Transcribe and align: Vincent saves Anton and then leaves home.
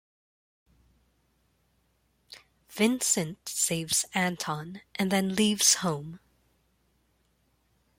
Vincent 2.69 3.47
saves 3.47 4.03
Anton 4.15 4.81
and 4.95 5.11
then 5.11 5.35
leaves 5.35 5.75
home. 5.75 6.19